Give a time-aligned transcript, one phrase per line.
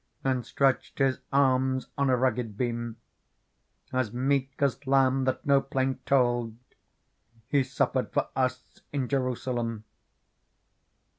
[0.23, 2.97] And stretched His arms on a rugged beam;
[3.93, 6.55] As meek as lamb that no plaint told.
[7.49, 9.83] He suffered for us in Jerusalem.